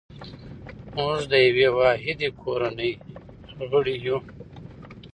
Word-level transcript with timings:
موږ 0.95 1.19
د 1.31 1.33
یوې 1.47 1.67
واحدې 1.77 2.29
کورنۍ 2.41 2.91
غړي 3.69 3.95
یو. 4.07 4.17